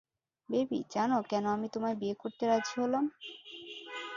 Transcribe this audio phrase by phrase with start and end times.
[0.49, 3.05] Baby, জানো কেন আমি তোমায় বিয়ে করতে রাজি হলাম?